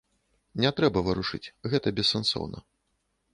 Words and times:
Не 0.63 0.71
трэба 0.79 1.03
варушыць, 1.07 1.51
гэта 1.75 1.87
бессэнсоўна. 2.01 2.65